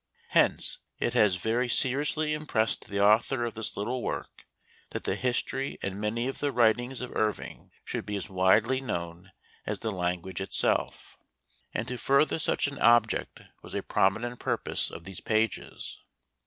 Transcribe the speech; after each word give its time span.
Hence 0.29 0.79
it 0.97 1.13
has 1.13 1.35
very 1.35 1.69
seriously 1.69 2.33
impressed 2.33 2.89
the 2.89 2.99
author 2.99 3.45
of 3.45 3.53
this 3.53 3.77
little 3.77 4.01
work 4.01 4.47
that 4.89 5.03
the 5.03 5.15
history 5.15 5.77
and 5.83 6.01
many 6.01 6.27
of 6.27 6.39
the 6.39 6.51
writings 6.51 7.01
of 7.01 7.15
Irving 7.15 7.69
should 7.85 8.03
be 8.07 8.15
as 8.15 8.27
widely 8.27 8.81
known 8.81 9.31
a.s 9.67 9.77
the 9.77 9.91
language 9.91 10.41
itself, 10.41 11.19
and 11.71 11.87
to 11.87 11.97
6 11.99 12.03
Preface. 12.03 12.05
further 12.07 12.39
such 12.39 12.65
an 12.65 12.79
object 12.79 13.41
was 13.61 13.75
a 13.75 13.83
prominent 13.83 14.39
purpose 14.39 14.89
of 14.89 15.03
these 15.03 15.21
pages. 15.21 15.99